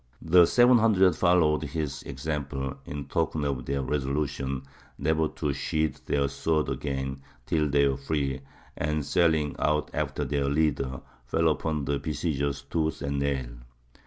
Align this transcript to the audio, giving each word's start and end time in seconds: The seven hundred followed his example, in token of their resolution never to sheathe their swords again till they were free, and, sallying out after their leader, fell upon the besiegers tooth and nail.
The 0.23 0.47
seven 0.47 0.79
hundred 0.79 1.15
followed 1.15 1.61
his 1.61 2.01
example, 2.01 2.75
in 2.87 3.05
token 3.05 3.43
of 3.45 3.67
their 3.67 3.83
resolution 3.83 4.63
never 4.97 5.27
to 5.27 5.53
sheathe 5.53 5.97
their 6.07 6.27
swords 6.27 6.71
again 6.71 7.21
till 7.45 7.69
they 7.69 7.87
were 7.87 7.97
free, 7.97 8.41
and, 8.75 9.05
sallying 9.05 9.55
out 9.59 9.91
after 9.93 10.25
their 10.25 10.45
leader, 10.49 11.01
fell 11.27 11.49
upon 11.49 11.85
the 11.85 11.99
besiegers 11.99 12.63
tooth 12.63 13.03
and 13.03 13.19
nail. 13.19 13.49